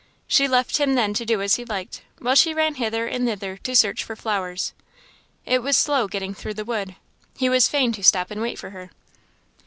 [0.27, 3.57] She left him then to do as he liked, while she ran hither and thither
[3.57, 4.73] to search for flowers.
[5.45, 6.95] It was slow getting through the wood.
[7.37, 8.89] He was fain to stop and wait for her.